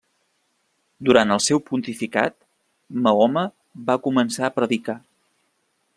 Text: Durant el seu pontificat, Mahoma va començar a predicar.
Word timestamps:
Durant 1.09 1.33
el 1.35 1.41
seu 1.47 1.61
pontificat, 1.67 2.35
Mahoma 3.09 3.45
va 3.91 4.01
començar 4.09 4.49
a 4.49 4.53
predicar. 4.59 5.01